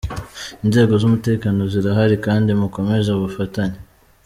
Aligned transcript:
Inzego 0.65 0.93
z’umutekano 1.01 1.61
zirahari 1.73 2.15
kandi 2.25 2.49
mukomeze 2.59 3.09
ubufatanye. 3.13 3.79